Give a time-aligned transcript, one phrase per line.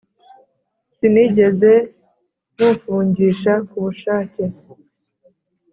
[0.95, 1.71] Sinigeze
[2.59, 4.43] mufungisha kubushake